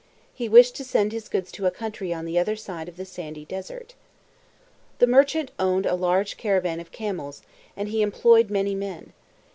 He 0.33 0.49
wished 0.49 0.75
to 0.77 0.83
send 0.83 1.11
his 1.11 1.29
goods 1.29 1.51
to 1.51 1.67
a 1.67 1.69
country 1.69 2.11
on 2.11 2.25
the 2.25 2.39
other 2.39 2.55
side 2.55 2.89
of 2.89 2.97
the 2.97 3.05
sandy 3.05 3.45
desert. 3.45 3.93
The 4.97 5.05
merchant 5.05 5.51
owned 5.59 5.85
a 5.85 5.93
large 5.93 6.37
caravan 6.37 6.79
of 6.79 6.91
camels, 6.91 7.43
and 7.77 7.87
he 7.87 8.01
employed 8.01 8.49
many 8.49 8.73
men. 8.73 9.13